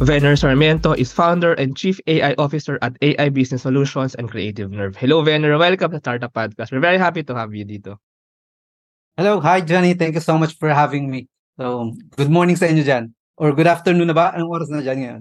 [0.00, 4.96] Venner Sarmiento is founder and chief AI officer at AI Business Solutions and Creative Nerve.
[4.96, 5.52] Hello, Venner.
[5.60, 6.72] Welcome to Startup Podcast.
[6.72, 8.00] We're very happy to have you dito.
[9.20, 9.44] Hello.
[9.44, 9.92] Hi, Johnny.
[9.92, 11.28] Thank you so much for having me.
[11.60, 13.12] So, good morning sa inyo dyan.
[13.36, 14.32] Or good afternoon na ba?
[14.32, 15.20] Anong oras na dyan ngayon?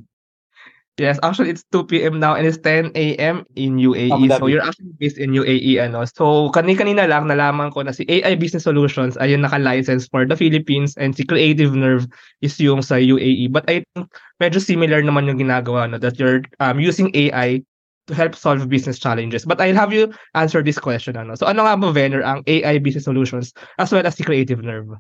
[1.00, 2.20] Yes, actually it's 2 p.m.
[2.20, 3.48] now and it's 10 a.m.
[3.56, 4.12] in UAE.
[4.36, 6.04] So you're actually based in UAE ano.
[6.04, 10.36] So kani-kanina lang nalaman ko na si AI Business Solutions ay yung naka-license for the
[10.36, 12.04] Philippines and si Creative Nerve
[12.44, 13.48] is yung sa UAE.
[13.48, 14.12] But I think
[14.44, 17.64] medyo similar naman yung ginagawa no that you're um, using AI
[18.12, 19.48] to help solve business challenges.
[19.48, 21.40] But I'll have you answer this question ano.
[21.40, 25.00] So ano nga ba Venner ang AI Business Solutions as well as si Creative Nerve?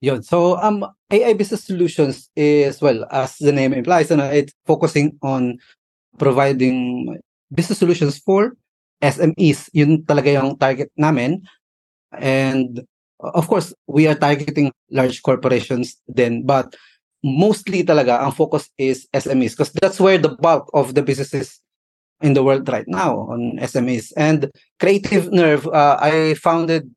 [0.00, 0.22] Yun.
[0.22, 5.58] So, um, AI Business Solutions is, well, as the name implies, ano, it's focusing on
[6.18, 7.18] providing
[7.52, 8.56] business solutions for
[9.02, 9.70] SMEs.
[9.72, 11.42] Yun talaga yung target namin.
[12.12, 12.84] And
[13.20, 16.74] of course, we are targeting large corporations then, but
[17.24, 21.60] mostly talaga ang focus is SMEs because that's where the bulk of the businesses
[22.22, 24.12] in the world right now on SMEs.
[24.16, 26.88] And Creative Nerve, uh, I founded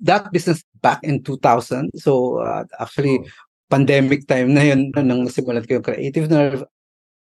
[0.00, 1.90] that business back in 2000.
[1.96, 3.26] So uh, actually, oh.
[3.70, 6.62] pandemic time na yun nang nasimulan ko yung Creative Nerve.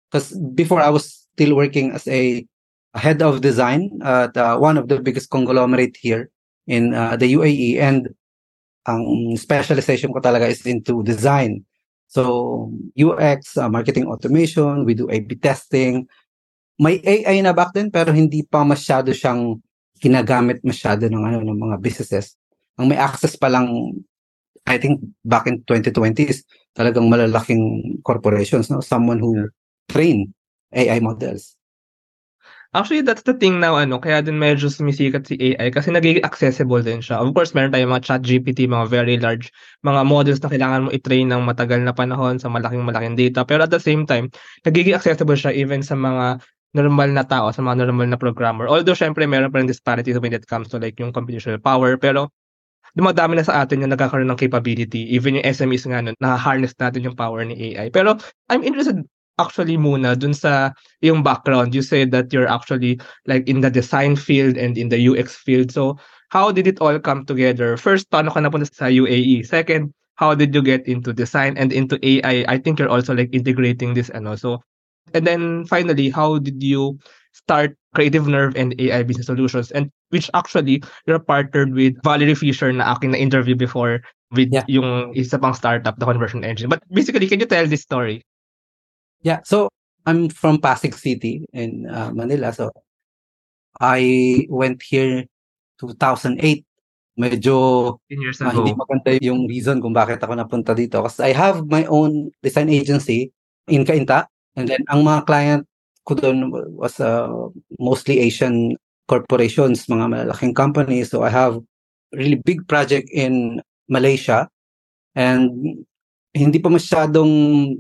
[0.10, 2.46] Because before I was still working as a
[2.96, 6.30] head of design at uh, one of the biggest conglomerate here
[6.68, 7.80] in uh, the UAE.
[7.80, 8.14] And
[8.88, 11.66] ang specialization ko talaga is into design.
[12.08, 16.08] So UX, uh, marketing automation, we do A-B testing.
[16.80, 19.64] May AI na back then pero hindi pa masyado siyang
[20.00, 22.36] ginagamit masyado ng ano ng mga businesses
[22.76, 23.96] ang may access pa lang
[24.66, 26.42] I think back in 2020 is
[26.74, 28.82] talagang malalaking corporations, no?
[28.82, 29.46] Someone who
[29.88, 30.34] train
[30.74, 31.54] AI models.
[32.76, 36.84] Actually, that's the thing now, ano, kaya din medyo sumisikat si AI kasi nagiging accessible
[36.84, 37.24] din siya.
[37.24, 39.48] Of course, meron tayong mga chat GPT, mga very large,
[39.88, 43.48] mga models na kailangan mo i-train ng matagal na panahon sa malaking malaking data.
[43.48, 44.28] Pero at the same time,
[44.68, 46.44] nagiging accessible siya even sa mga
[46.76, 48.68] normal na tao, sa mga normal na programmer.
[48.68, 51.96] Although, syempre, meron pa rin disparities when it comes to like yung computational power.
[51.96, 52.28] Pero
[52.96, 55.04] dumadami na sa atin yung nagkakaroon ng capability.
[55.12, 57.92] Even yung SMEs nga nun, na-harness natin yung power ni AI.
[57.92, 58.16] Pero
[58.48, 59.04] I'm interested
[59.36, 60.72] actually muna dun sa
[61.04, 61.76] yung background.
[61.76, 65.72] You said that you're actually like in the design field and in the UX field.
[65.72, 66.00] So
[66.32, 67.76] how did it all come together?
[67.76, 69.44] First, paano ka napunta sa UAE?
[69.44, 72.48] Second, how did you get into design and into AI?
[72.48, 74.40] I think you're also like integrating this ano.
[74.40, 74.64] So
[75.14, 76.98] and then finally, how did you
[77.36, 82.72] start Creative Nerve and AI Business Solutions and which actually you're partnered with Valerie Fisher
[82.72, 84.04] na aking na interview before
[84.36, 84.68] with yeah.
[84.68, 86.70] yung isa pang startup, the Conversion Engine.
[86.70, 88.22] But basically, can you tell this story?
[89.24, 89.70] Yeah, so
[90.06, 92.54] I'm from Pasig City in uh, Manila.
[92.54, 92.70] So
[93.82, 95.26] I went here
[95.82, 96.40] 2008.
[97.16, 97.56] Medyo
[97.96, 101.00] uh, hindi maganda yung reason kung bakit ako napunta dito.
[101.00, 103.32] Kasi I have my own design agency
[103.72, 104.28] in Cainta.
[104.56, 105.64] And then ang mga client
[106.06, 107.50] ko doon was uh,
[107.82, 108.78] mostly Asian
[109.10, 111.10] corporations, mga malalaking companies.
[111.10, 111.60] So I have
[112.14, 114.50] really big project in Malaysia
[115.18, 115.50] and
[116.36, 117.32] hindi pa masyadong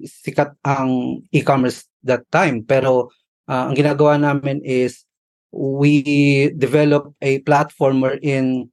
[0.05, 2.63] sikat ang e-commerce that time.
[2.65, 3.13] Pero
[3.49, 5.03] uh, ang ginagawa namin is
[5.51, 8.71] we develop a platform wherein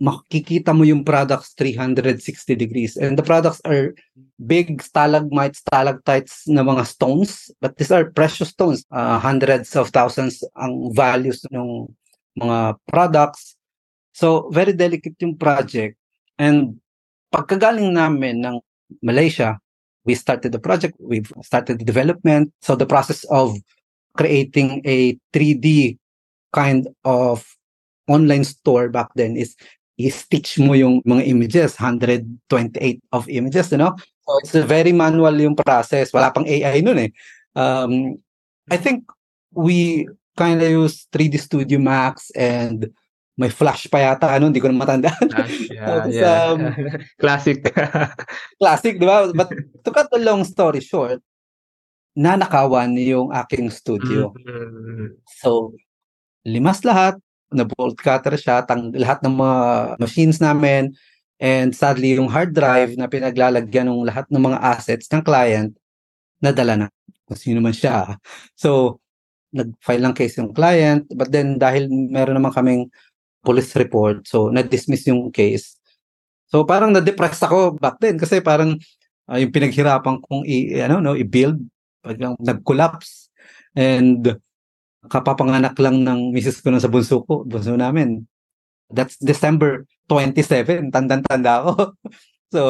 [0.00, 2.96] makikita mo yung products 360 degrees.
[2.96, 3.92] And the products are
[4.40, 7.52] big stalagmites, stalactites na mga stones.
[7.60, 8.82] But these are precious stones.
[8.88, 11.84] Uh, hundreds of thousands ang values ng
[12.40, 13.60] mga products.
[14.16, 16.00] So, very delicate yung project.
[16.40, 16.80] And
[17.28, 18.56] pagkagaling namin ng
[19.04, 19.60] Malaysia,
[20.08, 22.56] we started the project, we've started the development.
[22.64, 23.52] So, the process of
[24.16, 26.00] creating a 3D
[26.56, 27.44] kind of
[28.08, 29.54] online store back then is
[30.06, 32.40] i-stitch mo yung mga images, 128
[33.12, 33.92] of images, you know?
[34.24, 36.14] So it's a very manual yung process.
[36.14, 37.10] Wala pang AI nun eh.
[37.58, 38.22] Um,
[38.70, 39.04] I think
[39.50, 40.06] we
[40.38, 42.88] kind of use 3D Studio Max and
[43.40, 45.26] may flash pa yata, ano, hindi ko na matandaan.
[45.32, 46.36] Flash, yeah, Tapos, yeah.
[46.52, 46.60] Um,
[47.22, 47.58] classic.
[48.60, 49.32] classic, di ba?
[49.32, 49.48] But
[49.80, 51.24] to cut a long story short,
[52.12, 54.36] nanakawan yung aking studio.
[54.36, 55.24] Mm-hmm.
[55.40, 55.72] So,
[56.44, 57.16] limas lahat,
[57.50, 59.58] na bolt cutter siya, tang lahat ng mga
[59.98, 60.94] machines namin,
[61.42, 65.74] and sadly yung hard drive na pinaglalagyan ng lahat ng mga assets ng client,
[66.42, 66.88] nadala na.
[67.26, 68.18] Kung sino man siya.
[68.58, 69.00] So,
[69.50, 72.86] nag-file ng case yung client, but then dahil meron naman kaming
[73.42, 75.80] police report, so na-dismiss yung case.
[76.50, 78.76] So parang na-depress ako back then kasi parang
[79.30, 81.62] uh, yung pinaghirapan kong i ano no i-build
[82.02, 83.30] biglang nag-collapse
[83.78, 84.34] and
[85.08, 88.28] kapapanganak lang ng misis ko na sa bunso ko, bunso namin.
[88.90, 91.72] That's December 27, tandang-tanda ako.
[92.54, 92.60] so,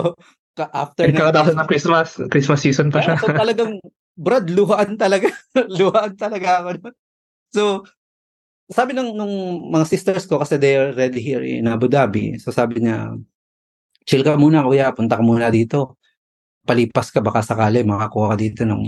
[0.60, 1.16] after na...
[1.16, 3.16] Kakatapos ng Christmas, Christmas season pa siya.
[3.18, 3.80] so, talagang
[4.20, 5.32] Brad, luhaan talaga.
[5.80, 6.92] luhaan talaga ako.
[7.50, 7.62] So,
[8.70, 12.38] sabi ng nung mga sisters ko kasi they are already here in Abu Dhabi.
[12.38, 13.18] So sabi niya,
[14.06, 15.98] chill ka muna kuya, punta ka muna dito.
[16.64, 18.82] Palipas ka baka sakali makakuha ka dito ng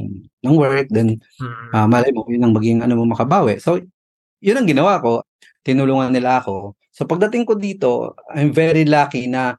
[0.44, 1.16] ng work then
[1.72, 3.58] uh, malay mo yun ang maging ano mo makabawi.
[3.58, 3.80] So
[4.42, 5.24] yun ang ginawa ko.
[5.62, 6.76] Tinulungan nila ako.
[6.92, 9.56] So pagdating ko dito, I'm very lucky na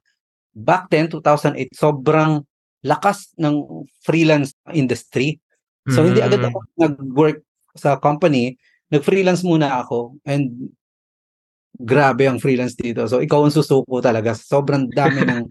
[0.54, 2.46] back then 2008 sobrang
[2.86, 5.42] lakas ng freelance industry.
[5.90, 6.08] So mm-hmm.
[6.08, 7.40] hindi agad ako nag-work
[7.74, 8.56] sa company
[8.94, 10.70] nag-freelance muna ako and
[11.74, 13.10] grabe ang freelance dito.
[13.10, 14.38] So ikaw ang susuko talaga.
[14.38, 15.44] Sobrang dami ng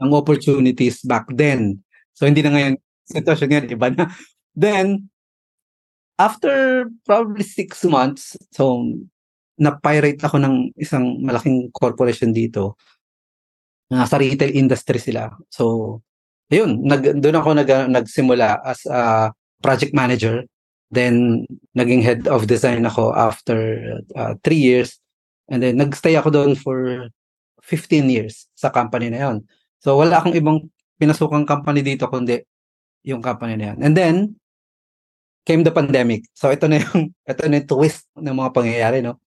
[0.00, 1.76] ng opportunities back then.
[2.16, 2.74] So hindi na ngayon
[3.12, 4.04] sitwasyon ngayon iba na.
[4.56, 5.12] Then
[6.16, 8.80] after probably six months, so
[9.60, 12.80] na-pirate ako ng isang malaking corporation dito.
[13.92, 15.28] Nasa retail industry sila.
[15.52, 16.00] So
[16.48, 19.30] ayun, nag doon ako nag nagsimula as a
[19.60, 20.48] project manager
[20.90, 23.58] Then, naging head of design ako after
[24.14, 25.02] uh, three years.
[25.50, 27.10] And then, nagstay ako doon for
[27.62, 29.36] 15 years sa company na yon.
[29.82, 32.40] So, wala akong ibang pinasukang company dito kundi
[33.06, 33.78] yung company na yan.
[33.80, 34.16] And then,
[35.46, 36.26] came the pandemic.
[36.34, 39.22] So, ito na yung, ito na yung twist ng mga pangyayari, no?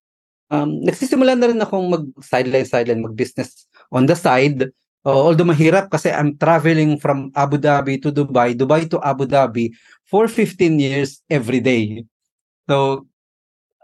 [0.50, 6.36] Um, nagsisimula na rin akong mag-sideline-sideline, mag-business on the side Uh, although mahirap kasi I'm
[6.36, 9.72] traveling from Abu Dhabi to Dubai, Dubai to Abu Dhabi
[10.04, 12.04] for 15 years every day.
[12.68, 13.08] So,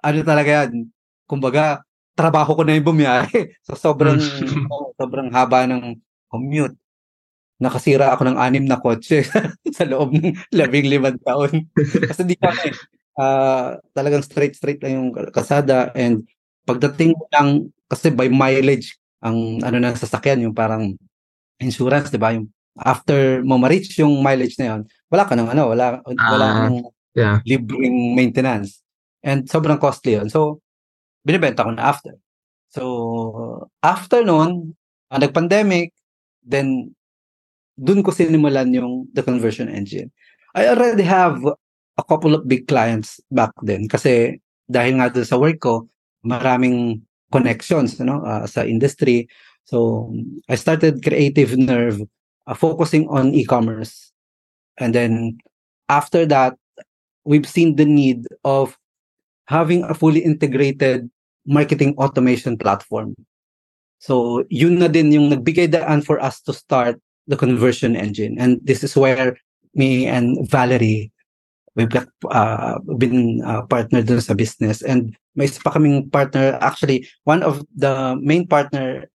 [0.03, 0.91] ano talaga yan?
[1.23, 1.87] Kumbaga,
[2.19, 3.55] trabaho ko na yung bumiyahe.
[3.65, 4.19] So, sobrang,
[4.67, 5.95] oh, sobrang haba ng
[6.27, 6.75] commute.
[7.55, 9.23] Nakasira ako ng anim na kotse
[9.77, 11.67] sa loob ng labing limang taon.
[12.11, 12.75] kasi di kami,
[13.15, 16.27] uh, talagang straight-straight lang yung kasada and
[16.67, 20.93] pagdating lang, kasi by mileage, ang ano na sasakyan, yung parang
[21.61, 22.35] insurance, 'di ba?
[22.35, 26.55] Yung after mo ma-reach yung mileage na 'yon, wala ka nang ano, wala wala uh,
[26.67, 26.77] nang
[27.15, 27.39] yeah.
[27.47, 28.83] libreng maintenance.
[29.25, 30.27] And sobrang costly 'yon.
[30.29, 30.59] So
[31.25, 32.13] binebenta ko na after.
[32.69, 32.83] So
[33.81, 34.75] after noon,
[35.09, 35.95] uh, nag-pandemic,
[36.45, 36.93] then
[37.75, 40.11] dun ko sinimulan yung the conversion engine.
[40.55, 41.43] I already have
[41.95, 44.39] a couple of big clients back then kasi
[44.71, 45.85] dahil nga doon sa work ko,
[46.25, 49.27] maraming connections no uh, sa industry
[49.65, 50.13] So
[50.47, 52.01] I started Creative Nerve
[52.47, 54.13] uh, focusing on e-commerce.
[54.77, 55.37] And then
[55.89, 56.55] after that,
[57.25, 58.77] we've seen the need of
[59.49, 61.09] having a fully integrated
[61.45, 63.17] marketing automation platform.
[63.97, 68.37] So yun na din yung nagbigay daan for us to start the conversion engine.
[68.39, 69.37] And this is where
[69.73, 71.11] me and Valerie,
[71.75, 74.81] we've got, uh, been uh, partner dun sa business.
[74.81, 75.75] And may isa pa
[76.11, 79.09] partner, actually, one of the main partner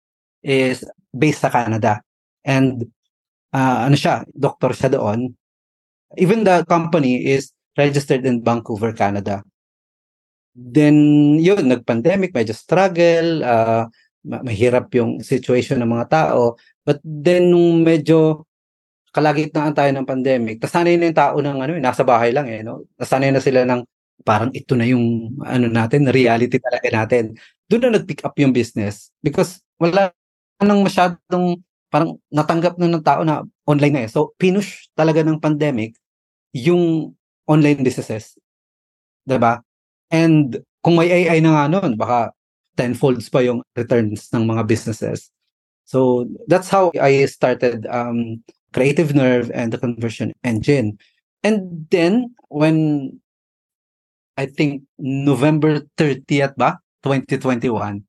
[0.41, 0.83] is
[1.13, 2.01] based sa Canada.
[2.45, 2.87] And
[3.53, 4.97] uh, ano siya, doctor siya.
[6.17, 9.43] Even the company is registered in Vancouver, Canada.
[10.57, 13.85] Then, yun, nag-pandemic, medyo struggle, uh,
[14.25, 16.57] mahirap yung situation ng mga tao.
[16.87, 18.47] But then, nung medyo
[19.11, 22.63] kalagitnaan tayo ng pandemic, nasanay na yung tao ng ano, eh, nasa bahay lang eh,
[22.63, 22.87] no?
[22.95, 23.83] Nasanay na sila ng
[24.23, 27.35] parang ito na yung ano natin, reality talaga natin.
[27.67, 30.15] Doon na nag-pick up yung business because wala
[30.63, 31.59] nang masyadong
[31.91, 34.09] parang natanggap na ng tao na online na eh.
[34.11, 35.95] So, pinush talaga ng pandemic
[36.55, 37.15] yung
[37.47, 38.35] online businesses.
[39.27, 39.53] ba diba?
[40.11, 42.31] And kung may AI na nga noon, baka
[42.79, 45.31] tenfolds pa yung returns ng mga businesses.
[45.87, 48.43] So, that's how I started um,
[48.75, 50.99] Creative Nerve and the conversion engine.
[51.47, 53.19] And then, when
[54.35, 56.77] I think November 30th ba?
[57.07, 58.03] 2021,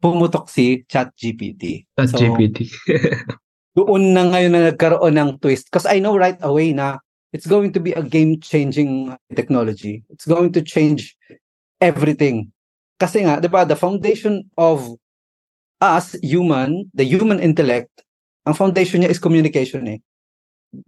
[0.00, 1.84] pumutok si ChatGPT.
[2.00, 2.72] ChatGPT.
[2.72, 3.36] So,
[3.76, 5.68] doon na ngayon na nagkaroon ng twist.
[5.68, 6.98] Because I know right away na
[7.32, 10.04] it's going to be a game-changing technology.
[10.12, 11.16] It's going to change
[11.80, 12.52] everything.
[13.00, 14.84] Kasi nga, di ba, the foundation of
[15.82, 17.90] us, human, the human intellect,
[18.46, 19.98] ang foundation niya is communication eh.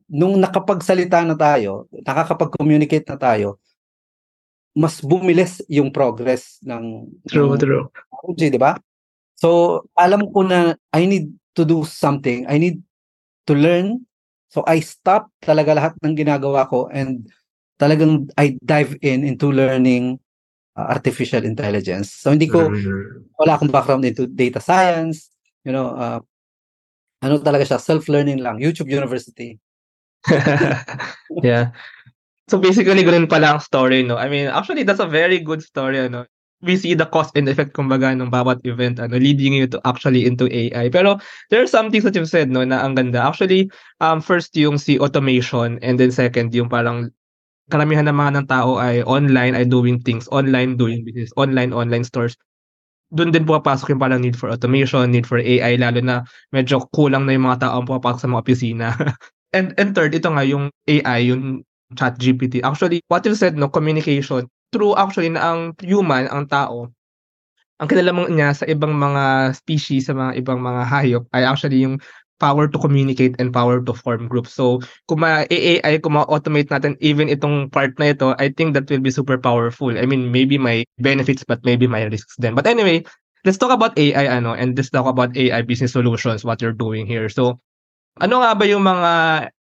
[0.06, 3.58] Nung nakapagsalita na tayo, nakakapag-communicate na tayo,
[4.74, 7.86] mas bumilis yung progress ng true, ng, true.
[7.90, 8.74] technology, di ba?
[9.38, 12.46] So, alam ko na I need to do something.
[12.50, 12.82] I need
[13.46, 14.02] to learn.
[14.50, 17.26] So, I stop talaga lahat ng ginagawa ko and
[17.78, 20.18] talagang I dive in into learning
[20.76, 22.12] uh, artificial intelligence.
[22.12, 23.34] So, hindi ko, mm-hmm.
[23.38, 25.30] wala akong background into data science,
[25.64, 26.20] you know, uh,
[27.24, 29.56] ano talaga siya, self-learning lang, YouTube University.
[31.44, 31.72] yeah.
[32.48, 34.20] So basically, ganun pala ang story, no?
[34.20, 36.28] I mean, actually, that's a very good story, ano?
[36.64, 40.24] we see the cost and effect kumbaga ng bawat event ano leading you to actually
[40.24, 40.88] into AI.
[40.88, 41.20] Pero
[41.52, 43.20] there are some things that you've said no na ang ganda.
[43.20, 43.68] Actually,
[44.00, 47.12] um first yung si automation and then second yung parang
[47.72, 52.36] karamihan naman ng tao ay online, ay doing things online, doing business online, online stores.
[53.14, 57.24] Doon din pumapasok yung parang need for automation, need for AI, lalo na medyo kulang
[57.24, 58.88] na yung mga tao ang pumapasok sa mga opisina.
[59.56, 61.62] and, and third, ito nga yung AI, yung
[61.94, 62.60] chat GPT.
[62.66, 66.90] Actually, what you said, no, communication, true actually na ang human, ang tao,
[67.78, 71.98] ang kinalaman niya sa ibang mga species, sa mga ibang mga hayop, ay actually yung
[72.40, 74.54] power to communicate and power to form groups.
[74.54, 79.02] So, kung ma-AI, kung ma-automate natin even itong part na ito, I think that will
[79.02, 79.94] be super powerful.
[79.94, 82.54] I mean, maybe may benefits but maybe may risks din.
[82.58, 83.06] But anyway,
[83.46, 87.06] let's talk about AI ano and let's talk about AI business solutions, what you're doing
[87.06, 87.28] here.
[87.30, 87.60] So,
[88.18, 89.12] ano nga ba yung mga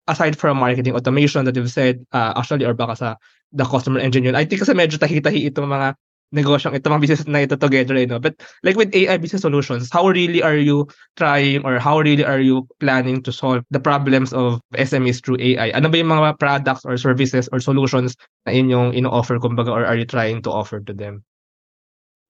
[0.06, 3.08] aside from marketing automation that you've said, uh, actually, or baka sa
[3.54, 5.94] the customer engine yun, I think kasi medyo tahi-tahi itong mga
[6.34, 8.18] negosyong ito, mga business na ito together, eh, you know?
[8.18, 12.40] But like with AI business solutions, how really are you trying or how really are
[12.40, 15.70] you planning to solve the problems of SMEs through AI?
[15.70, 19.96] Ano ba yung mga products or services or solutions na inyong ino-offer, kumbaga, or are
[19.96, 21.22] you trying to offer to them?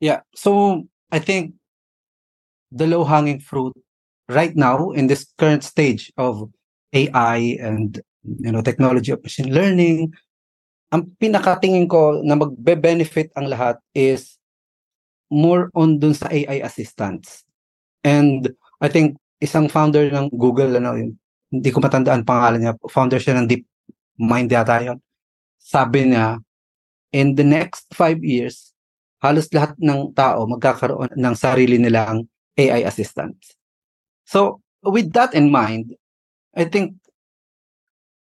[0.01, 1.57] Yeah, so I think
[2.69, 3.73] the low-hanging fruit
[4.29, 6.51] right now in this current stage of
[6.93, 10.13] AI and you know technology of machine learning
[10.91, 14.39] ang pinakatingin ko na magbe-benefit ang lahat is
[15.27, 17.43] more on dun sa AI assistants.
[18.07, 18.47] And
[18.79, 20.95] I think isang founder ng Google, ano,
[21.51, 24.99] hindi ko matandaan pangalan niya, founder siya ng DeepMind yata yun.
[25.59, 26.39] Sabi niya,
[27.11, 28.71] in the next five years,
[29.19, 33.59] halos lahat ng tao magkakaroon ng sarili nilang AI assistants.
[34.23, 35.99] So, with that in mind,
[36.55, 36.95] I think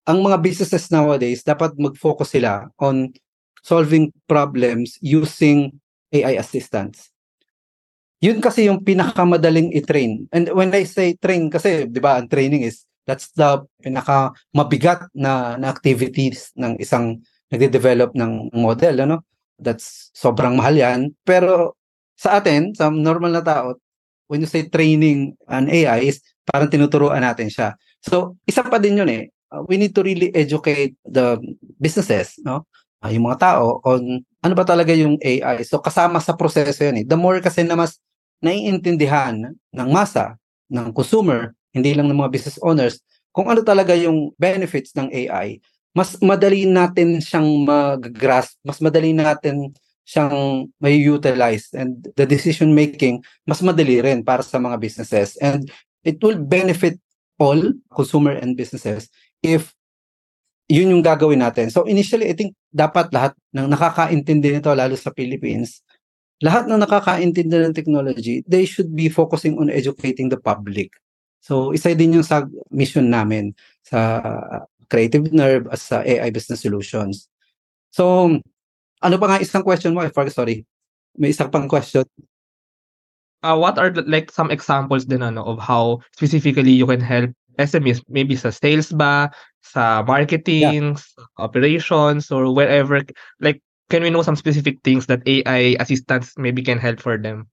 [0.07, 3.11] ang mga businesses nowadays, dapat mag-focus sila on
[3.67, 5.75] solving problems using
[6.15, 7.11] AI assistants.
[8.23, 10.31] Yun kasi yung pinakamadaling i-train.
[10.31, 15.11] And when I say train, kasi di ba ang training is, that's the pinaka mabigat
[15.13, 17.19] na, na activities ng isang
[17.51, 19.03] nagde-develop ng model.
[19.03, 19.27] Ano?
[19.59, 21.01] That's sobrang mahal yan.
[21.27, 21.75] Pero
[22.15, 23.75] sa atin, sa normal na tao,
[24.31, 27.75] when you say training an AI is parang tinuturuan natin siya.
[28.01, 31.39] So, isa pa din yun eh uh, we need to really educate the
[31.79, 32.67] businesses, no?
[33.05, 35.63] Uh, yung mga tao on ano ba talaga yung AI.
[35.67, 37.07] So kasama sa proseso yan eh.
[37.07, 38.01] The more kasi na mas
[38.41, 40.39] naiintindihan ng masa,
[40.73, 43.03] ng consumer, hindi lang ng mga business owners,
[43.37, 45.61] kung ano talaga yung benefits ng AI,
[45.93, 49.77] mas madali natin siyang mag-grasp, mas madali natin
[50.07, 55.67] siyang may utilize and the decision making mas madali rin para sa mga businesses and
[56.07, 56.95] it will benefit
[57.43, 57.59] all
[57.91, 59.11] consumer and businesses
[59.43, 59.77] if
[60.67, 61.71] yun yung gagawin natin.
[61.71, 65.83] So initially, I think dapat lahat ng nakakaintindi nito, lalo sa Philippines,
[66.43, 70.93] lahat ng nakakaintindi ng technology, they should be focusing on educating the public.
[71.41, 73.55] So isa din yung sa mission namin
[73.87, 74.19] sa
[74.91, 77.31] Creative Nerve as sa AI Business Solutions.
[77.95, 78.35] So
[79.01, 80.03] ano pa nga isang question mo?
[80.11, 80.67] Forgot, sorry.
[81.15, 82.03] May isang pang question.
[83.47, 88.03] Uh, what are like some examples din ano of how specifically you can help SMEs,
[88.09, 91.01] maybe sa sales ba, sa marketing, yeah.
[91.01, 93.03] sa operations, or wherever,
[93.41, 97.47] like, can we know some specific things that AI assistants maybe can help for them?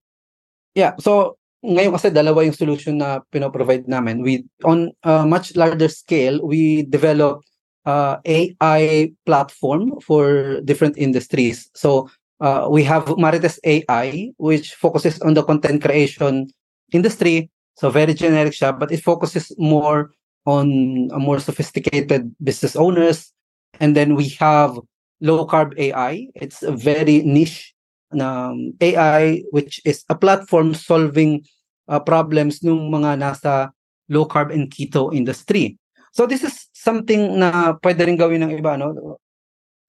[0.74, 4.20] Yeah, so ngayon kasi dalawa yung solution na pino-provide namin.
[4.20, 7.40] We on a much larger scale, we develop
[7.86, 11.70] uh, AI platform for different industries.
[11.72, 16.52] So uh, we have Marites AI, which focuses on the content creation
[16.92, 17.48] industry.
[17.74, 20.14] So very generic siya, but it focuses more
[20.46, 23.32] on a more sophisticated business owners.
[23.80, 24.78] And then we have
[25.20, 26.30] low carb AI.
[26.38, 27.74] It's a very niche
[28.14, 31.42] um, AI, which is a platform solving
[31.88, 33.74] uh, problems ng mga nasa
[34.08, 35.74] low carb and keto industry.
[36.14, 38.78] So this is something na pwede rin gawin ng iba.
[38.78, 39.18] No?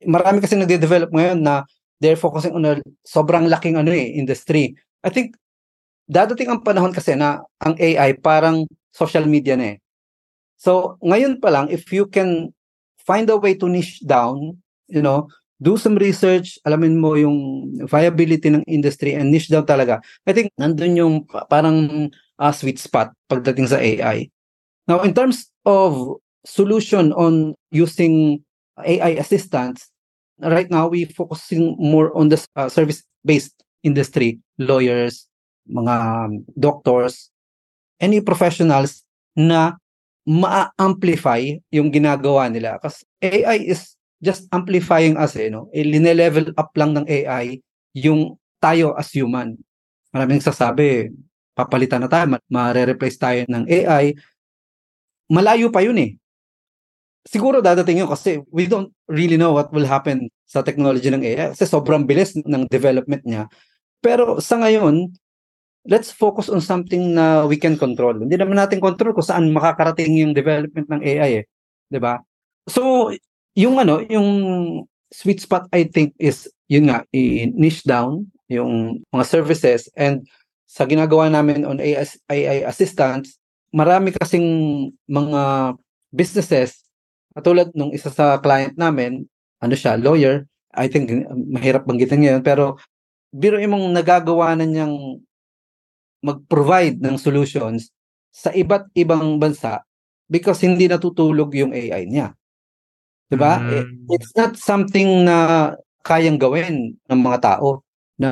[0.01, 1.61] Marami kasi nagde-develop ngayon na
[2.01, 2.73] they're focusing on a
[3.05, 4.73] sobrang laking ano eh, industry.
[5.05, 5.37] I think
[6.05, 9.77] dadating ang panahon kasi na ang AI parang social media na eh.
[10.55, 12.55] So, ngayon pa lang, if you can
[13.03, 14.57] find a way to niche down,
[14.87, 15.27] you know,
[15.59, 19.99] do some research, alamin mo yung viability ng industry and niche down talaga.
[20.27, 21.13] I think nandun yung
[21.51, 22.09] parang
[22.39, 24.31] uh, sweet spot pagdating sa AI.
[24.87, 28.45] Now, in terms of solution on using
[28.79, 29.89] AI assistants,
[30.39, 35.27] right now we focusing more on the uh, service-based industry, lawyers,
[35.65, 35.95] mga
[36.53, 37.29] doctors,
[37.99, 39.03] any professionals
[39.35, 39.77] na
[40.25, 42.81] ma-amplify yung ginagawa nila.
[42.81, 45.69] Kasi AI is just amplifying us eh, no?
[45.69, 47.61] E, line-level up lang ng AI
[47.93, 49.53] yung tayo as human.
[50.09, 51.13] Maraming sasabi,
[51.53, 54.17] papalitan na tayo, ma-re-replace tayo ng AI.
[55.29, 56.17] Malayo pa yun eh.
[57.25, 61.57] siguro dadating yun kasi we don't really know what will happen sa technology ng AI
[61.57, 63.49] kasi sobrang bilis ng development niya.
[63.99, 65.09] Pero sa ngayon,
[65.85, 68.17] let's focus on something na we can control.
[68.17, 71.45] Hindi naman natin control kung saan makakarating yung development ng AI eh.
[71.89, 72.19] 'Di ba?
[72.65, 73.13] So,
[73.53, 74.29] yung ano, yung
[75.13, 80.25] sweet spot I think is yun nga, i-niche down yung mga services and
[80.65, 83.37] sa ginagawa namin on AI, AI assistance,
[83.69, 84.45] marami kasing
[85.05, 85.73] mga
[86.09, 86.85] businesses
[87.37, 89.27] katulad nung isa sa client namin,
[89.59, 92.79] ano siya, lawyer, I think mahirap banggitin ngayon pero
[93.31, 95.19] biro imong nagagawa na niyang
[96.25, 97.93] mag-provide ng solutions
[98.33, 99.85] sa iba't ibang bansa
[100.25, 102.33] because hindi natutulog yung AI niya.
[103.29, 103.61] 'Di ba?
[103.61, 104.09] Mm.
[104.09, 105.71] It's not something na
[106.05, 107.81] kayang gawin ng mga tao
[108.17, 108.29] na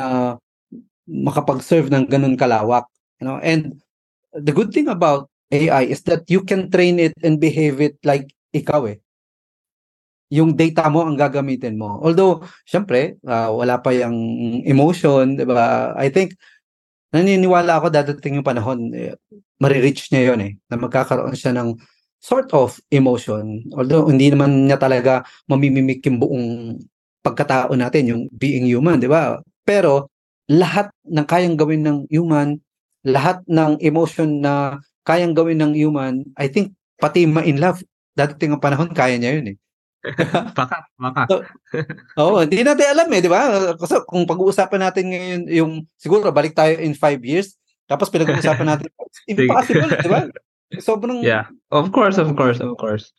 [1.10, 2.86] makapag-serve ng ganun kalawak,
[3.20, 3.42] you know.
[3.42, 3.82] And
[4.34, 8.30] the good thing about AI is that you can train it and behave it like
[8.54, 9.02] ikaw eh.
[10.34, 12.02] Yung data mo ang gagamitin mo.
[12.02, 14.18] Although, syempre, uh, wala pa yung
[14.66, 15.94] emotion, di ba?
[15.94, 16.34] I think,
[17.14, 19.14] naniniwala ako dadating yung panahon, eh,
[19.62, 21.78] marireach niya yon eh, na magkakaroon siya ng
[22.18, 23.62] sort of emotion.
[23.78, 26.48] Although, hindi naman niya talaga mamimimik yung buong
[27.24, 29.40] pagkatao natin, yung being human, di ba?
[29.64, 30.10] Pero,
[30.50, 32.60] lahat ng kayang gawin ng human,
[33.08, 37.84] lahat ng emotion na kayang gawin ng human, I think pati ma-in love,
[38.16, 39.58] dadating ang panahon, kaya niya yun eh.
[40.60, 41.24] baka, baka.
[41.32, 41.36] So,
[42.20, 43.72] Oo, oh, hindi natin alam eh, di ba?
[43.80, 47.56] Kasi kung pag-uusapan natin ngayon yung, siguro balik tayo in five years,
[47.88, 48.88] tapos pinag-uusapan natin,
[49.32, 50.28] impossible, di ba?
[50.84, 51.24] Sobrang...
[51.24, 53.16] Yeah, of course, of course, of course.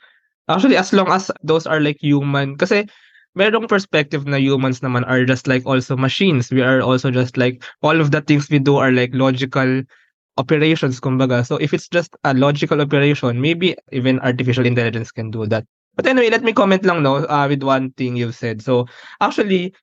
[0.48, 2.84] Actually, as long as those are like human, kasi
[3.32, 6.52] merong perspective na humans naman are just like also machines.
[6.52, 9.82] We are also just like, all of the things we do are like logical
[10.36, 11.46] operations, kumbaga.
[11.46, 15.64] So if it's just a logical operation, maybe even artificial intelligence can do that.
[15.96, 18.62] But anyway, let me comment lang no uh, with one thing you've said.
[18.62, 18.86] So
[19.20, 19.74] actually,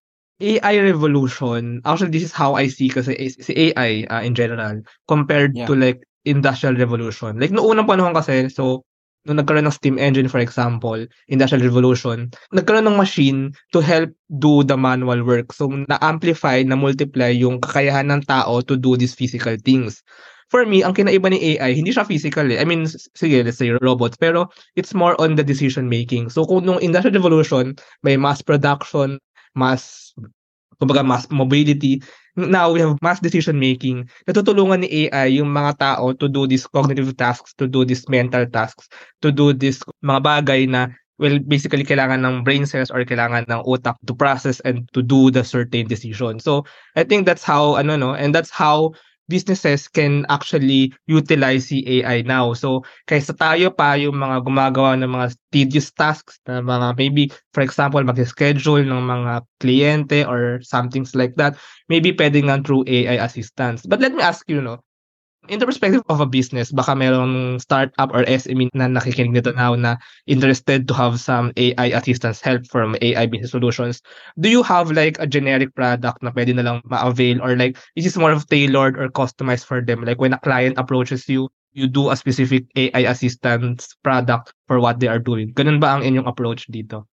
[0.41, 5.55] AI revolution, actually this is how I see kasi si AI uh, in general compared
[5.55, 5.69] yeah.
[5.69, 7.39] to like industrial revolution.
[7.39, 8.83] Like noong unang panahon kasi, so
[9.29, 10.97] nung nagkaroon ng steam engine for example,
[11.29, 14.09] industrial revolution, nagkaroon ng machine to help
[14.41, 15.53] do the manual work.
[15.53, 20.01] So na-amplify, na-multiply yung kakayahan ng tao to do these physical things
[20.51, 22.59] for me, ang kinaiba ni AI, hindi siya physical eh.
[22.59, 22.83] I mean,
[23.15, 26.27] sige, let's say robots, pero it's more on the decision making.
[26.27, 29.15] So kung nung Industrial Revolution, may mass production,
[29.55, 30.11] mass,
[30.83, 32.03] kumbaga mass mobility,
[32.35, 34.11] now we have mass decision making.
[34.27, 38.43] Natutulungan ni AI yung mga tao to do these cognitive tasks, to do these mental
[38.43, 38.91] tasks,
[39.23, 43.61] to do this mga bagay na well, basically kailangan ng brain cells or kailangan ng
[43.69, 46.41] utak to process and to do the certain decision.
[46.41, 46.65] So,
[46.97, 48.97] I think that's how, ano no, and that's how
[49.31, 52.51] businesses can actually utilize si AI now.
[52.51, 57.63] So, kaysa tayo pa yung mga gumagawa ng mga tedious tasks na mga maybe, for
[57.63, 61.55] example, mag-schedule ng mga kliyente or something like that,
[61.87, 63.87] maybe pwede nga through AI assistance.
[63.87, 64.83] But let me ask you, no,
[65.49, 69.73] in the perspective of a business, baka merong startup or SME na nakikinig nito now
[69.73, 69.97] na
[70.29, 74.01] interested to have some AI assistance help from AI business solutions.
[74.37, 78.05] Do you have like a generic product na pwede na lang ma-avail or like is
[78.05, 80.05] this more of tailored or customized for them?
[80.05, 85.01] Like when a client approaches you, you do a specific AI assistance product for what
[85.01, 85.51] they are doing.
[85.57, 87.10] Ganun ba ang inyong approach dito?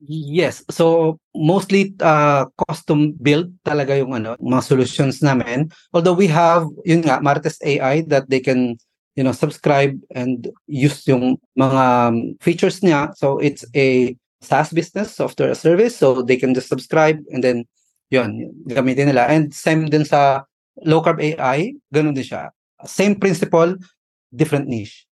[0.00, 0.60] Yes.
[0.68, 5.72] So mostly uh, custom build talaga yung ano, mga solutions namin.
[5.96, 8.76] Although we have yun nga Martes AI that they can
[9.16, 13.16] you know subscribe and use yung mga um, features niya.
[13.16, 14.12] So it's a
[14.44, 15.96] SaaS business, software service.
[15.96, 17.64] So they can just subscribe and then
[18.12, 19.32] yun, gamitin nila.
[19.32, 20.44] And same din sa
[20.84, 22.52] low carb AI, ganun din siya.
[22.84, 23.80] Same principle,
[24.28, 25.05] different niche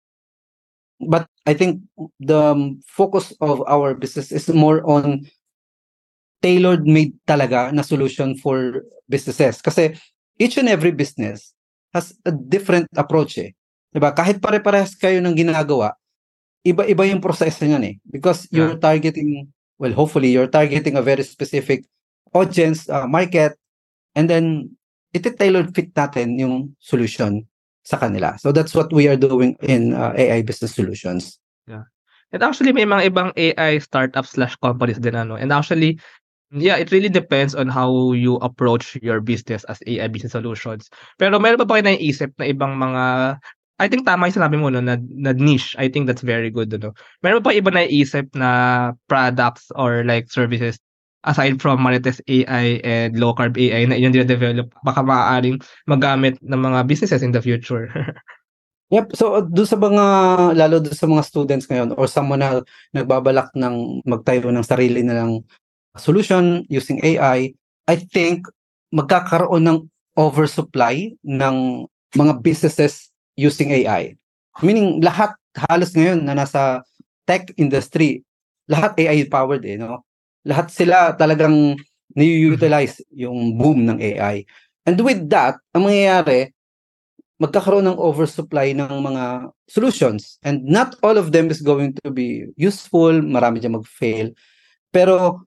[1.08, 1.82] but I think
[2.20, 2.54] the
[2.86, 5.26] focus of our business is more on
[6.42, 9.94] tailored made talaga na solution for businesses kasi
[10.38, 11.54] each and every business
[11.94, 13.54] has a different approach eh.
[13.94, 14.10] 'Di ba?
[14.10, 15.94] Kahit pare-parehas kayo ng ginagawa,
[16.66, 19.50] iba-iba yung proseso niyan eh because you're targeting
[19.82, 21.82] well hopefully you're targeting a very specific
[22.32, 23.58] audience, uh, market
[24.14, 24.70] and then
[25.12, 27.44] iti tailored fit natin yung solution
[27.82, 28.38] sa kanila.
[28.38, 31.38] So that's what we are doing in uh, AI business solutions.
[31.66, 31.86] Yeah.
[32.32, 35.34] And actually may mga ibang AI startups slash companies din ano.
[35.34, 35.98] And actually
[36.52, 40.88] yeah, it really depends on how you approach your business as AI business solutions.
[41.18, 43.36] Pero meron pa ba kayo naiisip na ibang mga
[43.82, 45.74] I think tama yung sinabi mo no, na, na niche.
[45.74, 46.70] I think that's very good.
[46.70, 46.94] No?
[47.24, 50.78] Meron pa iba naiisip na products or like services
[51.22, 56.58] aside from Marites AI and low carb AI na inyong develop baka maaaring magamit ng
[56.58, 57.86] mga businesses in the future?
[58.92, 59.16] Yep.
[59.16, 60.04] So do sa mga
[60.52, 62.60] lalo do sa mga students ngayon or someone na
[62.92, 65.40] nagbabalak ng magtayo ng sarili nilang
[65.96, 67.56] solution using AI,
[67.88, 68.44] I think
[68.92, 69.78] magkakaroon ng
[70.20, 74.12] oversupply ng mga businesses using AI.
[74.60, 76.84] Meaning lahat halos ngayon na nasa
[77.24, 78.20] tech industry,
[78.68, 80.04] lahat AI powered eh, no?
[80.42, 81.78] Lahat sila talagang
[82.12, 84.44] ni-utilize yung boom ng AI.
[84.84, 86.52] And with that, ang mangyayari,
[87.42, 90.38] magkakaroon ng oversupply ng mga solutions.
[90.46, 94.30] And not all of them is going to be useful, marami dyan mag-fail.
[94.94, 95.42] Pero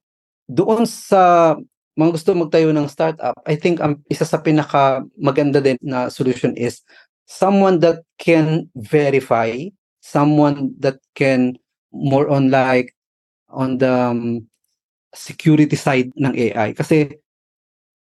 [0.52, 1.56] doon sa
[1.96, 6.52] mga gusto magtayo ng startup, I think ang isa sa pinaka maganda din na solution
[6.60, 6.84] is
[7.24, 9.56] someone that can verify,
[10.04, 11.56] someone that can
[11.96, 12.92] more on like
[13.48, 14.44] on the um,
[15.16, 17.10] security side ng AI kasi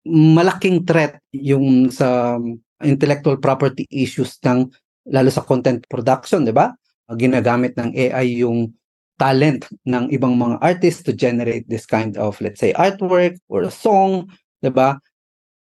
[0.07, 2.39] malaking threat yung sa
[2.81, 4.71] intellectual property issues ng
[5.13, 6.73] lalo sa content production, 'di ba?
[7.19, 8.73] Ginagamit ng AI yung
[9.21, 13.73] talent ng ibang mga artists to generate this kind of let's say artwork or a
[13.73, 14.31] song,
[14.65, 14.97] 'di ba?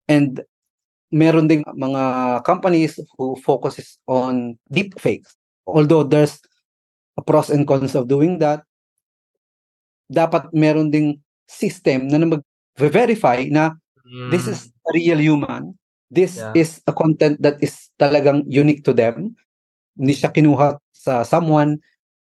[0.10, 0.42] And
[1.14, 2.04] meron ding mga
[2.42, 5.38] companies who focuses on deep fakes.
[5.66, 6.42] Although there's
[7.18, 8.66] a pros and cons of doing that,
[10.10, 14.30] dapat meron ding system na mag-verify na mm.
[14.34, 15.78] this is a real human
[16.16, 16.54] This yeah.
[16.54, 19.34] is a content that is talagang unique to them.
[19.98, 21.82] Hindi siya kinuha sa someone.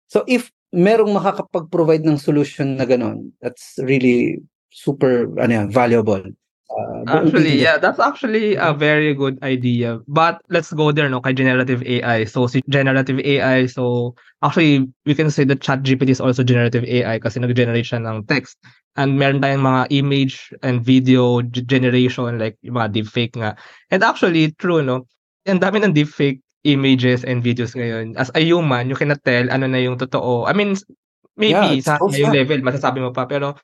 [0.07, 4.41] So if merong makakapag-provide ng solution na ganun, that's really
[4.71, 6.23] super ano yan, valuable.
[6.67, 10.01] Uh, actually, yeah, that's actually a very good idea.
[10.09, 12.25] But let's go there, no, kay generative AI.
[12.25, 17.23] So, si generative AI, so actually, we can say that ChatGPT is also generative AI
[17.23, 18.59] kasi nag-generate siya ng text.
[18.99, 23.55] And meron tayong mga image and video generation, like yung mga deepfake nga.
[23.95, 25.07] And actually, true, no?
[25.47, 28.19] Ang dami ng deepfake images and videos ngayon.
[28.19, 30.51] As a human, you cannot tell ano na yung totoo.
[30.51, 30.75] I mean,
[31.39, 33.31] maybe yeah, sa yung level, masasabi mo pa.
[33.31, 33.55] Pero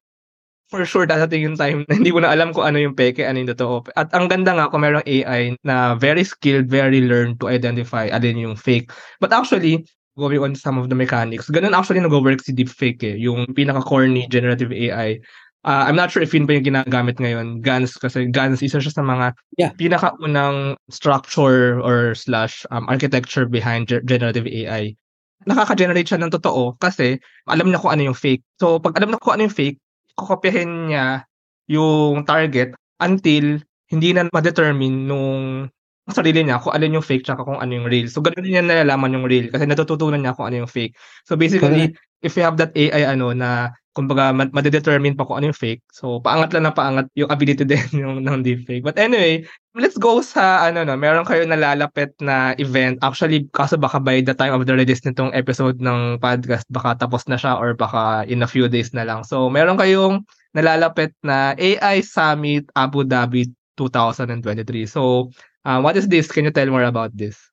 [0.72, 3.44] for sure dadating yung time na hindi mo na alam kung ano yung peke, ano
[3.44, 3.84] yung totoo.
[3.92, 8.40] At ang ganda nga kung merong AI na very skilled, very learned to identify alin
[8.40, 8.88] yung fake.
[9.20, 9.84] But actually,
[10.16, 11.48] going on some of the mechanics.
[11.48, 15.20] Ganun actually nag-work si deepfake eh, yung pinaka-corny generative AI.
[15.62, 18.82] Uh, ah, I'm not sure if yun pa yung ginagamit ngayon, GANs, kasi GANs isa
[18.82, 19.30] siya sa mga
[19.62, 19.70] yeah.
[19.78, 24.98] pinaka-unang structure or slash um, architecture behind ge- generative AI.
[25.46, 28.42] Nakaka-generate siya ng totoo kasi alam niya kung ano yung fake.
[28.58, 29.78] So, pag alam na kung ano yung fake,
[30.18, 31.24] kokopyahin niya
[31.70, 33.60] yung target until
[33.92, 35.68] hindi na ma-determine nung
[36.10, 38.08] sarili niya kung alin yung fake tsaka kung ano yung real.
[38.10, 40.98] So, ganun niya nalalaman yung real kasi natututunan niya kung ano yung fake.
[41.28, 42.24] So, basically, Correct.
[42.24, 45.84] if you have that AI ano na kumbaga ma-determine pa kung ano yung fake.
[45.92, 48.80] So, paangat lang na paangat yung ability din yung ng deepfake.
[48.80, 49.44] But anyway,
[49.76, 52.96] let's go sa ano no, meron kayo nalalapit na event.
[53.04, 57.28] Actually, kaso baka by the time of the release nitong episode ng podcast, baka tapos
[57.28, 59.22] na siya or baka in a few days na lang.
[59.28, 60.24] So, meron kayong
[60.56, 64.88] nalalapit na AI Summit Abu Dhabi 2023.
[64.88, 65.28] So,
[65.68, 66.32] uh, what is this?
[66.32, 67.51] Can you tell more about this?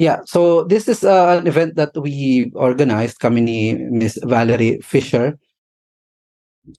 [0.00, 5.36] Yeah, so this is uh, an event that we organized, kami ni Miss Valerie Fisher.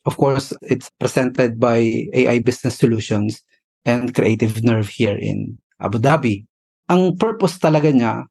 [0.10, 3.46] Of course, it's presented by AI Business Solutions
[3.86, 6.50] and Creative Nerve here in Abu Dhabi.
[6.90, 8.26] Ang purpose talaga niya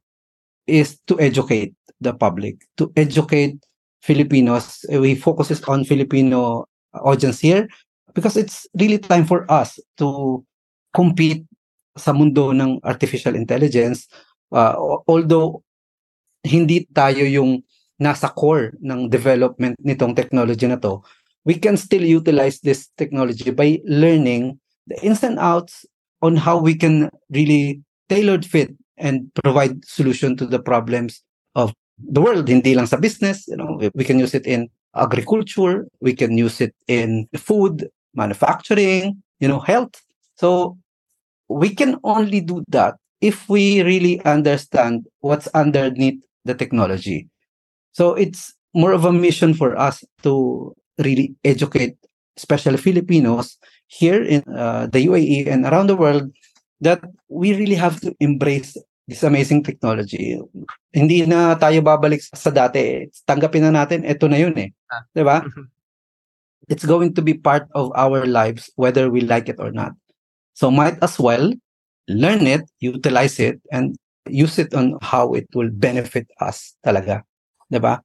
[0.66, 1.70] is to educate
[2.02, 3.62] the public, to educate
[4.02, 4.82] Filipinos.
[4.90, 6.66] We focuses on Filipino
[6.98, 7.70] audience here
[8.10, 10.42] because it's really time for us to
[10.90, 11.46] compete
[11.94, 14.10] sa mundo ng artificial intelligence
[14.52, 14.74] uh,
[15.06, 15.62] although
[16.44, 17.62] hindi tayo yung
[18.00, 21.04] nasa core ng development nitong technology na to
[21.44, 25.84] we can still utilize this technology by learning the ins and outs
[26.22, 32.20] on how we can really tailored fit and provide solution to the problems of the
[32.20, 32.48] world.
[32.48, 36.60] Hindi lang sa business you know we can use it in agriculture we can use
[36.60, 39.96] it in food manufacturing you know health.
[40.36, 40.76] So
[41.48, 47.28] we can only do that if we really understand what's underneath the technology.
[47.92, 51.96] So it's more of a mission for us to really educate,
[52.36, 56.32] especially Filipinos here in uh, the UAE and around the world,
[56.80, 58.76] that we really have to embrace
[59.08, 60.38] this amazing technology.
[60.94, 63.10] Hindi na tayo babalik sa dati.
[63.26, 64.70] Tanggapin na natin, ito na yun eh.
[64.88, 65.02] Ah.
[65.12, 65.44] Di ba?
[66.70, 69.92] It's going to be part of our lives whether we like it or not.
[70.54, 71.50] So might as well
[72.10, 73.94] learn it, utilize it, and
[74.26, 77.22] use it on how it will benefit us talaga.
[77.70, 78.02] Diba?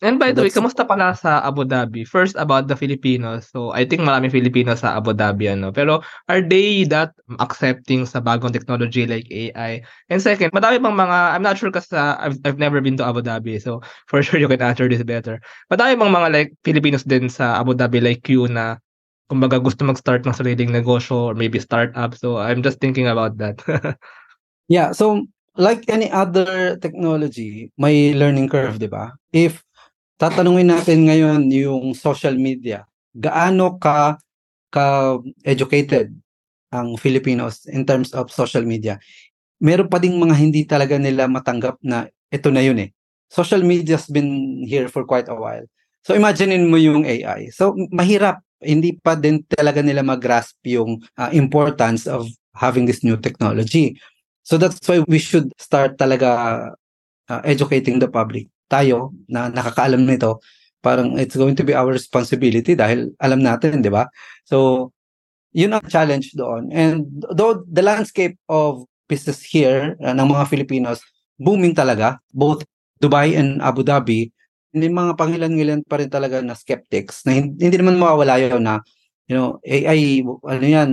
[0.00, 2.08] And by So the way, kamusta pala sa Abu Dhabi?
[2.08, 3.52] First about the Filipinos.
[3.52, 5.68] So I think maraming Filipino sa Abu Dhabi ano.
[5.68, 6.00] Pero
[6.32, 9.84] are they that accepting sa bagong technology like AI?
[10.08, 13.04] And second, madami pang mga I'm not sure kasi uh, I've I've never been to
[13.04, 13.60] Abu Dhabi.
[13.60, 15.44] So for sure you can answer this better.
[15.68, 18.80] Madami pang mga like Filipinos din sa Abu Dhabi like you na
[19.30, 22.14] kumbaga gusto mag-start ng sariling negosyo or maybe startup.
[22.16, 23.60] So I'm just thinking about that.
[24.70, 25.26] Yeah, so
[25.60, 29.12] like any other technology, may learning curve, 'di ba?
[29.34, 29.60] If
[30.16, 34.16] tatanungin natin ngayon yung social media, gaano ka
[34.72, 36.14] ka educated
[36.72, 38.96] ang Filipinos in terms of social media?
[39.60, 42.90] Meron pa ding mga hindi talaga nila matanggap na ito na yun eh.
[43.28, 45.64] Social media's been here for quite a while.
[46.02, 47.52] So imaginein mo yung AI.
[47.52, 53.18] So mahirap, hindi pa din talaga nila mag-grasp yung uh, importance of having this new
[53.18, 53.98] technology.
[54.42, 56.30] So that's why we should start talaga
[57.30, 58.50] uh, educating the public.
[58.66, 60.42] Tayo na nakakaalam nito,
[60.82, 64.10] parang it's going to be our responsibility dahil alam natin, 'di ba?
[64.48, 64.90] So
[65.54, 66.72] yun ang challenge doon.
[66.72, 71.04] And though the landscape of business here uh, ng mga Filipinos
[71.36, 72.64] booming talaga, both
[72.98, 74.32] Dubai and Abu Dhabi,
[74.72, 78.80] hindi mga pangilan-ngilan pa rin talaga na skeptics na hindi, hindi naman mawawala yun na
[79.30, 80.90] you know, AI, ano yan,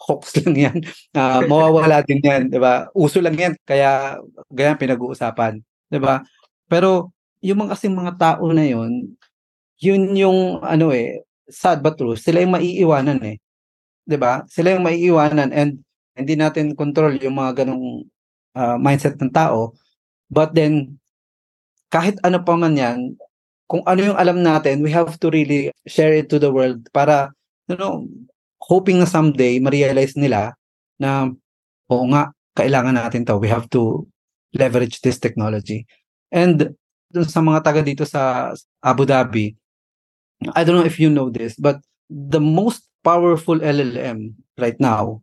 [0.00, 0.76] hoax lang yan.
[1.12, 2.88] Uh, mawawala din yan, di ba?
[2.96, 4.16] Uso lang yan, kaya
[4.48, 5.60] ganyan pinag-uusapan,
[5.92, 6.24] di ba?
[6.70, 7.12] Pero
[7.44, 9.12] yung mga kasing mga tao na yun,
[9.82, 13.36] yun yung ano eh, sad but true, sila yung maiiwanan eh.
[14.06, 14.46] 'Di ba?
[14.46, 15.82] Sila yung maiiwanan and
[16.14, 18.06] hindi natin control yung mga ganong
[18.54, 19.74] uh, mindset ng tao.
[20.30, 21.01] But then
[21.92, 22.98] kahit ano pa man 'yan,
[23.68, 27.30] kung ano yung alam natin, we have to really share it to the world para
[27.68, 28.04] you know,
[28.60, 30.54] hoping na someday ma-realize nila
[30.98, 31.30] na
[31.90, 33.38] oo nga, kailangan natin to.
[33.38, 34.06] We have to
[34.52, 35.88] leverage this technology.
[36.32, 36.76] And
[37.12, 38.52] dun sa mga taga dito sa
[38.84, 39.56] Abu Dhabi,
[40.52, 45.22] I don't know if you know this, but the most powerful LLM right now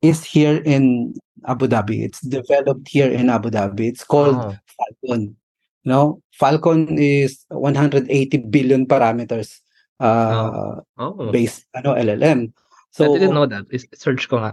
[0.00, 1.14] is here in
[1.46, 2.04] Abu Dhabi.
[2.04, 3.88] It's developed here in Abu Dhabi.
[3.88, 4.54] It's called oh.
[4.76, 5.36] Falcon.
[5.84, 8.08] You know, Falcon is 180
[8.52, 9.60] billion parameters
[10.00, 11.16] uh, oh.
[11.16, 11.30] Oh.
[11.32, 12.52] based ano LLM.
[12.90, 13.64] So I didn't know that.
[13.94, 14.52] Search ko nga.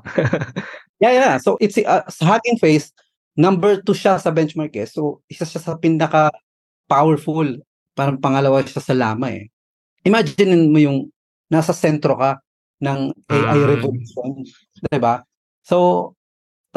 [1.04, 1.34] yeah, yeah.
[1.42, 2.94] So it's uh, sa Hugging Face
[3.36, 4.86] number 2 siya sa benchmark eh.
[4.86, 6.30] So isa siya sa pinaka
[6.86, 7.60] powerful.
[7.98, 9.50] Parang pangalawa siya sa Llama eh.
[10.06, 11.10] Imagine mo yung
[11.50, 12.40] nasa sentro ka
[12.78, 13.68] ng AI mm.
[13.74, 14.30] revolution,
[14.86, 15.26] 'di ba?
[15.66, 16.14] So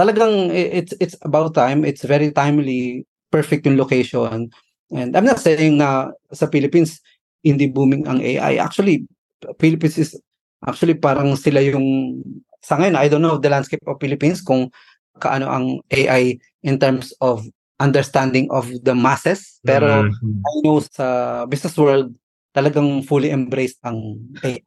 [0.01, 4.49] talagang it's it's about time, it's very timely, perfect yung location.
[4.89, 7.05] And I'm not saying na sa Philippines
[7.45, 8.57] hindi booming ang AI.
[8.57, 9.05] Actually,
[9.61, 10.17] Philippines is
[10.65, 12.21] actually parang sila yung
[12.65, 14.73] sa ngayon, I don't know the landscape of Philippines kung
[15.21, 17.45] kaano ang AI in terms of
[17.81, 19.61] understanding of the masses.
[19.61, 20.41] Pero mm-hmm.
[20.41, 22.13] I know sa business world,
[22.57, 24.65] talagang fully embraced ang AI.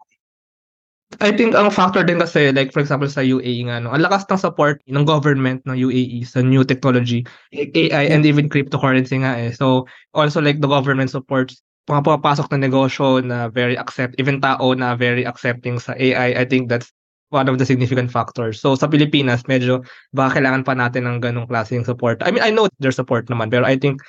[1.19, 4.25] I think ang factor din kasi like for example sa UAE nga no, ang lakas
[4.31, 9.51] ng support ng government ng UAE sa new technology, AI and even cryptocurrency nga eh.
[9.53, 14.71] So also like the government supports mga pumapasok na negosyo na very accept, even tao
[14.71, 16.39] na very accepting sa AI.
[16.39, 16.87] I think that's
[17.33, 18.61] one of the significant factors.
[18.61, 19.83] So sa Pilipinas, medyo
[20.15, 22.23] baka kailangan pa natin ng ganong klaseng support.
[22.23, 23.99] I mean, I know there's support naman, pero I think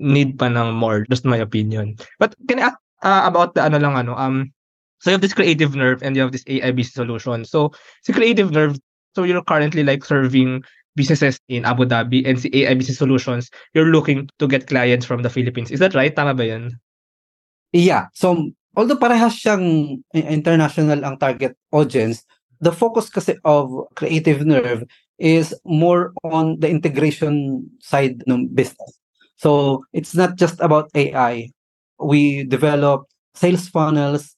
[0.00, 2.00] need pa ng more, just my opinion.
[2.16, 4.48] But can I ask uh, about the ano lang ano um
[4.98, 7.44] so you have this creative nerve and you have this AIBC solution.
[7.44, 8.78] So si creative nerve
[9.14, 10.62] so you're currently like serving
[10.94, 15.30] businesses in Abu Dhabi and si AIBC solutions you're looking to get clients from the
[15.30, 15.70] Philippines.
[15.70, 16.14] Is that right?
[16.14, 16.74] Tama ba 'yan?
[17.72, 18.08] Yeah.
[18.14, 22.22] So although parehas siyang international ang target audience,
[22.62, 24.82] the focus kasi of creative nerve
[25.18, 28.98] is more on the integration side ng business.
[29.38, 31.50] So it's not just about AI.
[31.98, 34.37] We develop sales funnels,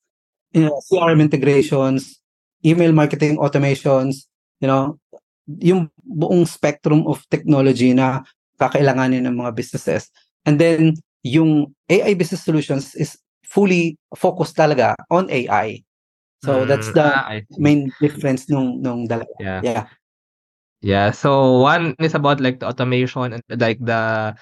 [0.52, 2.18] you know, CRM integrations,
[2.64, 4.26] email marketing automations,
[4.60, 4.98] you know,
[5.46, 8.22] yung buong spectrum of technology na
[8.60, 10.10] kakailanganin ng mga businesses.
[10.44, 15.82] And then yung AI business solutions is fully focused talaga on AI.
[16.44, 19.28] So mm, that's the ah, main difference nung nung dalawa.
[19.40, 19.60] Yeah.
[19.64, 19.84] yeah.
[20.80, 24.32] Yeah, so one is about like the automation and like the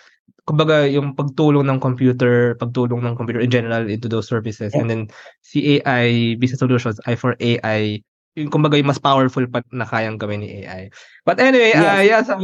[0.49, 4.73] kumbaga yung pagtulong ng computer, pagtulong ng computer in general into those services.
[4.73, 4.81] Yeah.
[4.81, 5.03] And then
[5.45, 8.01] si AI business solutions ay for AI
[8.39, 10.89] yung kumbaga yung mas powerful pa na kayang gawin ni AI.
[11.29, 11.85] But anyway, yes.
[11.85, 12.41] uh, yeah, so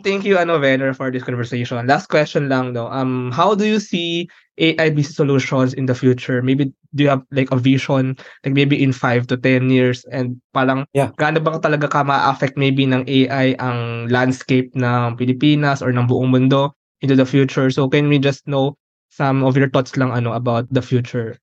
[0.00, 1.84] thank you ano Venner for this conversation.
[1.84, 2.88] Last question lang though.
[2.88, 6.40] Um how do you see AI business solutions in the future?
[6.40, 10.40] Maybe do you have like a vision like maybe in 5 to 10 years and
[10.56, 11.12] palang, yeah.
[11.20, 16.32] gaano ba talaga ka ma-affect maybe ng AI ang landscape ng Pilipinas or ng buong
[16.32, 16.72] mundo
[17.04, 17.68] into the future?
[17.68, 18.76] So can we just know
[19.12, 21.36] some of your thoughts lang ano about the future.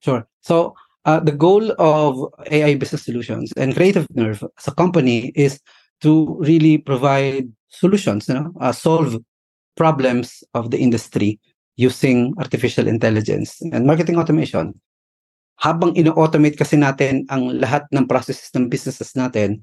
[0.00, 0.24] Sure.
[0.40, 0.72] So,
[1.04, 2.16] uh, the goal of
[2.48, 5.60] AI Business Solutions and Creative Nerve as a company is
[6.00, 9.16] to really provide solutions, you know, uh, solve
[9.76, 11.38] problems of the industry
[11.76, 14.74] using artificial intelligence and marketing automation.
[15.60, 19.60] Habang ino-automate kasi natin ang lahat ng processes ng businesses natin,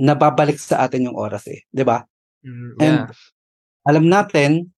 [0.00, 2.04] nababalik sa atin yung oras eh, 'di ba?
[2.40, 3.88] Mm, And yeah.
[3.88, 4.72] alam natin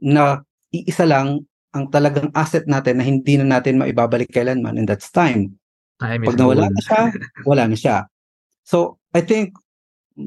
[0.00, 0.40] na
[0.72, 5.56] iisa lang ang talagang asset natin na hindi na natin maibabalik kailanman and that's time.
[6.00, 7.02] Time is Pag nawala na siya,
[7.48, 7.96] wala na siya.
[8.64, 9.56] So, I think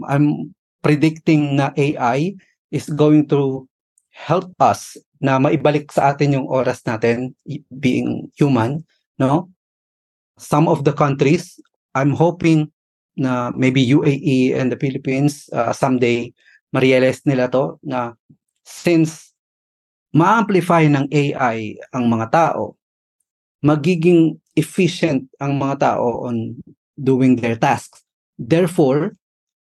[0.08, 0.54] I'm
[0.86, 2.38] predicting na AI
[2.70, 3.66] is going to
[4.14, 7.34] help us na maibalik sa atin yung oras natin
[7.82, 8.84] being human,
[9.18, 9.50] no?
[10.36, 11.58] Some of the countries,
[11.96, 12.70] I'm hoping
[13.16, 16.36] na maybe UAE and the Philippines uh, someday
[16.76, 18.12] ma-realize nila to na
[18.68, 19.32] since
[20.12, 22.76] ma-amplify ng AI ang mga tao,
[23.64, 26.56] magiging efficient ang mga tao on
[26.96, 28.04] doing their tasks.
[28.36, 29.16] Therefore,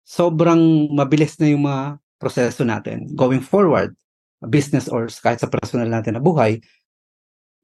[0.09, 3.93] sobrang mabilis na yung mga proseso natin going forward,
[4.49, 6.65] business or kahit sa personal natin na buhay.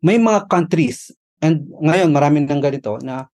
[0.04, 1.08] May mga countries,
[1.40, 3.32] and ngayon marami nang ganito na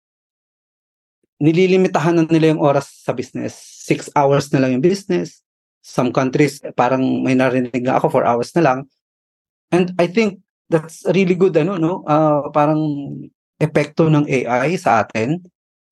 [1.41, 3.57] nililimitahan na nila yung oras sa business.
[3.89, 5.41] Six hours na lang yung business.
[5.81, 8.79] Some countries, parang may narinig na ako, four hours na lang.
[9.73, 12.05] And I think that's really good, ano, no?
[12.05, 12.77] Uh, parang
[13.57, 15.41] epekto ng AI sa atin.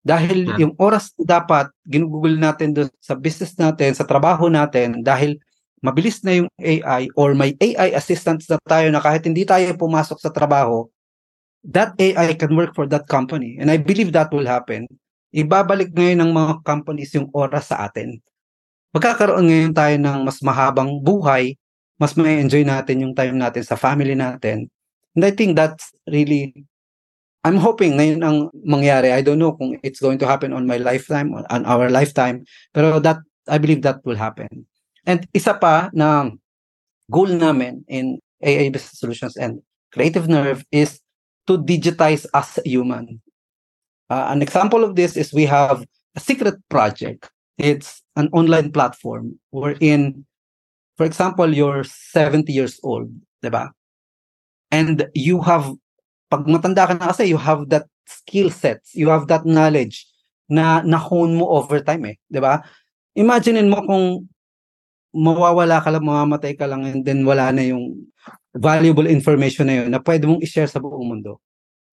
[0.08, 0.60] Dahil Yeah.
[0.64, 5.36] yung oras na dapat ginugugol natin doon sa business natin, sa trabaho natin, dahil
[5.84, 10.24] mabilis na yung AI or may AI assistants na tayo na kahit hindi tayo pumasok
[10.24, 10.88] sa trabaho,
[11.68, 13.60] that AI can work for that company.
[13.60, 14.88] And I believe that will happen.
[15.36, 18.24] Ibabalik ngayon ng mga companies yung oras sa atin.
[18.96, 21.60] Magkakaroon ngayon tayo ng mas mahabang buhay,
[22.00, 24.72] mas may enjoy natin yung time natin sa family natin.
[25.20, 26.56] And I think that's really
[27.44, 29.14] I'm hoping ngayon ang mangyari.
[29.14, 33.00] I don't know kung it's going to happen on my lifetime, on our lifetime, pero
[33.00, 34.68] that I believe that will happen.
[35.08, 36.32] And isa pa na
[37.08, 41.00] goal namin in AI Business Solutions and Creative Nerve is
[41.48, 43.22] to digitize us human.
[44.10, 47.32] Uh, an example of this is we have a secret project.
[47.58, 50.26] It's an online platform wherein,
[50.96, 53.10] for example, you're 70 years old,
[53.44, 53.72] diba?
[54.72, 55.74] And you have,
[56.28, 60.08] pag matanda ka na kasi, you have that skill sets, you have that knowledge
[60.48, 62.64] na nahone mo over time eh, diba?
[63.16, 64.06] Imaginein mo kung
[65.16, 68.08] mawawala ka lang, mamamatay ka lang, and then wala na yung
[68.56, 71.40] valuable information na yun na pwede mong i-share sa buong mundo.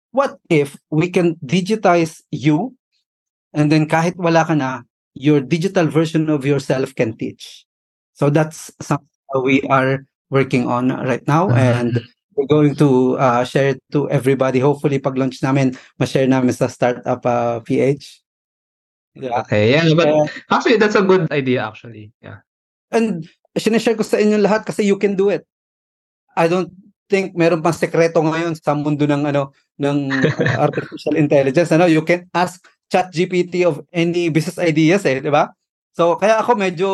[0.09, 2.73] What if we can digitize you
[3.53, 7.65] and then kahit wala ka na, your digital version of yourself can teach.
[8.13, 9.09] So that's something
[9.43, 11.99] we are working on right now and
[12.39, 14.63] we're going to uh, share it to everybody.
[14.63, 18.23] Hopefully pag launch namin, ma-share namin sa Startup uh, PH.
[19.19, 19.43] Yeah.
[19.43, 22.15] Okay, yeah, but Uh, actually that's a good idea actually.
[22.23, 22.47] Yeah.
[22.95, 23.27] And
[23.59, 25.43] sinishare ko sa inyo lahat kasi you can do it.
[26.39, 26.71] I don't
[27.11, 30.13] think meron pang sekreto ngayon sa mundo ng ano ng
[30.63, 35.49] artificial intelligence ano you can ask chat GPT of any business ideas eh di ba
[35.97, 36.89] so kaya ako medyo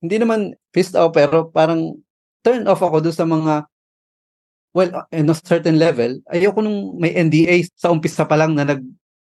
[0.00, 2.00] hindi naman pissed off pero parang
[2.40, 3.68] turn off ako doon sa mga
[4.72, 8.80] well in a certain level ayoko nung may NDA sa umpisa pa lang na nag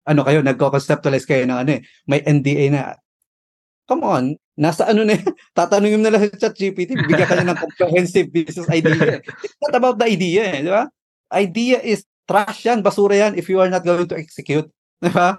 [0.08, 2.96] ano kayo nagko-conceptualize kayo ng ano eh may NDA na.
[3.88, 4.26] Come on
[4.58, 5.14] nasa ano na
[5.58, 9.22] tatanungin mo na lang sa chat GPT bibigyan ka niya ng comprehensive business idea.
[9.22, 10.90] It's not about the idea eh, di ba?
[11.30, 14.66] Idea is trash yan basura yan if you are not going to execute
[14.98, 15.38] di ba?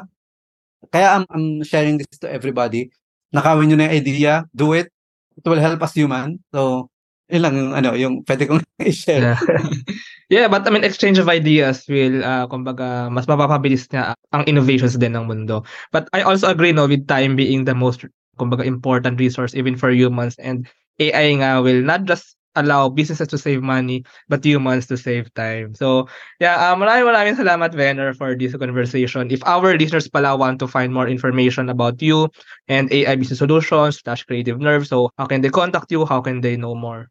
[0.94, 2.94] Kaya I'm, I'm sharing this to everybody.
[3.34, 4.88] Nakawin nyo na yung idea do it.
[5.34, 6.38] It will help us human.
[6.54, 6.86] So
[7.28, 9.40] yun lang yung ano yung pwede kong i-share Yeah.
[10.32, 14.96] yeah, but I mean exchange of ideas will uh, kumbaga mas mapapabilis niya ang innovations
[14.96, 15.64] din ng mundo.
[15.92, 18.04] But I also agree no with time being the most
[18.40, 20.68] kumbaga important resource even for humans and
[21.00, 25.74] AI nga will not just allow businesses to save money but humans to save time.
[25.74, 26.08] So,
[26.40, 29.30] yeah, uh, maraming maraming salamat Venner for this conversation.
[29.30, 32.28] If our listeners pala want to find more information about you
[32.66, 36.02] and AI business solutions slash creative nerve, so how can they contact you?
[36.08, 37.10] How can they know more?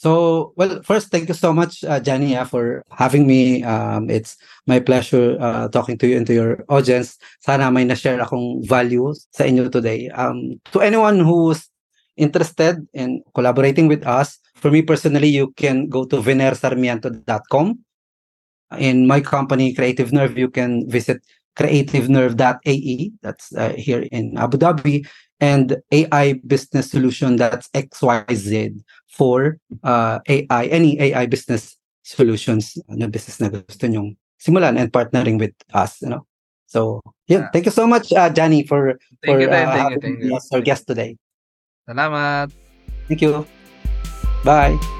[0.00, 3.62] So, well, first, thank you so much, uh, Johnny, uh, for having me.
[3.62, 7.18] Um, it's my pleasure uh, talking to you and to your audience.
[7.44, 10.08] Sana may na-share akong values sa inyo today.
[10.16, 11.68] Um, to anyone who's
[12.16, 17.76] interested in collaborating with us, for me personally, you can go to venersarmiento.com.
[18.78, 21.20] In my company, Creative Nerve, you can visit
[21.60, 23.12] creativenerve.ae.
[23.20, 25.04] That's uh, here in Abu Dhabi.
[25.40, 28.80] And AI Business Solution, that's XYZ
[29.10, 35.36] for uh, AI, any AI business solutions, ano, business na gusto nyong simulan and partnering
[35.38, 36.24] with us, you know.
[36.70, 39.98] So, yeah, thank you so much, uh, Johnny, for, thank for you, uh, thank you,
[40.00, 40.38] thank you.
[40.54, 41.18] our guest today.
[41.90, 42.54] Salamat.
[43.10, 43.42] Thank you.
[44.46, 44.99] Bye.